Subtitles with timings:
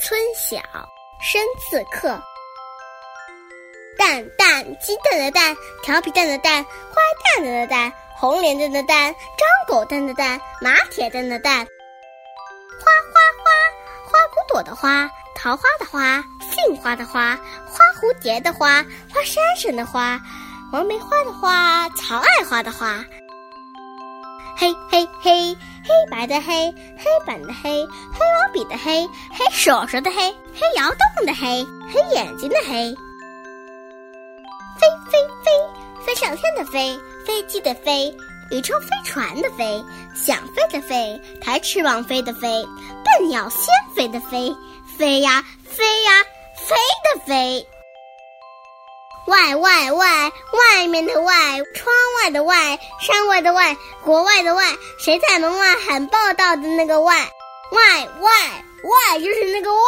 [0.00, 0.58] 村小
[1.20, 2.20] 生刺客。
[3.98, 6.70] 蛋蛋鸡蛋的蛋，调皮蛋的蛋，坏
[7.36, 11.66] 蛋蛋的蛋，红脸蛋的蛋，张狗蛋的蛋，马铁蛋的蛋。
[12.80, 13.50] 花花花，
[14.04, 17.36] 花骨朵的花，桃花的花，杏花的花，
[17.66, 20.20] 花蝴蝶的花，花珊珊的花，
[20.72, 23.04] 王梅花的花，曹爱花的花。
[24.56, 32.94] 嘿嘿嘿，黑白的黑，黑板的黑，黑毛笔的黑，黑手手的黑，黑窑洞的黑，黑眼睛的黑。
[34.78, 38.14] 飞飞飞，飞上天的飞，飞机的飞，
[38.50, 39.84] 宇宙飞船的飞，
[40.14, 42.64] 想飞的飞，抬翅膀飞的飞，
[43.04, 44.54] 笨鸟先飞的飞，
[44.96, 46.12] 飞呀飞呀
[46.56, 47.66] 飞的飞。
[49.26, 51.34] 外外外，外面的外，
[51.74, 54.64] 窗外的外，山外的外，国外的外，
[54.98, 57.14] 谁在门外喊报道的那个外，
[57.70, 58.30] 外外
[58.82, 59.80] 外就是那个外。